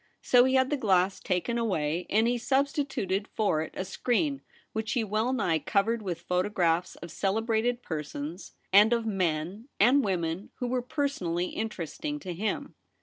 [0.23, 4.41] So he had the glass taken away, and he substituted for it a screen
[4.73, 10.49] which he well nigh covered with photographs of celebrated persons, and of men and women
[10.55, 12.73] who were personally interesting to him.